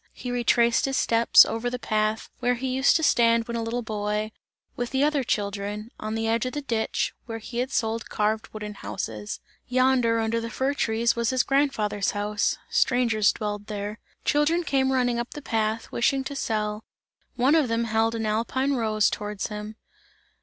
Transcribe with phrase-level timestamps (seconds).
[0.13, 3.83] He retraced his steps, over the path, where he used to stand when a little
[3.83, 4.31] boy,
[4.75, 8.47] with the other children, on the edge of the ditch, and where he sold carved
[8.51, 9.39] wooden houses.
[9.67, 13.99] Yonder, under the fir trees was his grandfather's house, strangers dwelled there.
[14.25, 16.83] Children came running up the path, wishing to sell;
[17.35, 19.75] one of them held an alpine rose towards him.